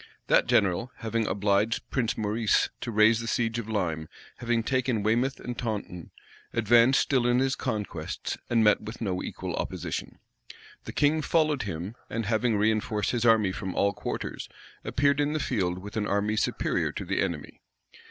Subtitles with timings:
[0.25, 5.39] That general, having obliged Prince Maurice to raise the siege of Lyme, having taken Weymouth
[5.39, 6.09] and Taunton,
[6.53, 10.17] advanced still in his conquests, and met with no equal opposition.
[10.85, 14.49] The king followed him, and having reënforced his army from all quarters,
[14.83, 17.61] appeared in the field with an army superior to the enemy.